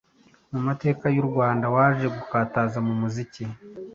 mu 0.51 0.59
majyepfo 0.65 1.07
y'u 1.15 1.25
Rwanda, 1.29 1.65
waje 1.75 2.05
gukataza 2.15 2.77
mu 2.87 2.93
muziki 3.01 3.43